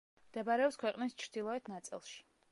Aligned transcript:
მდებარეობს 0.27 0.79
ქვეყნის 0.83 1.13
ჩრდილოეთ 1.23 1.69
ნაწილში. 1.75 2.17